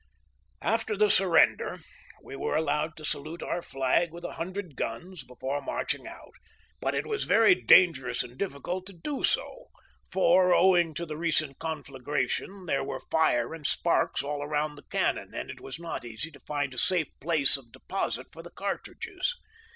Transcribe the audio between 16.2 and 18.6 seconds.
to find a safe place of deposit for the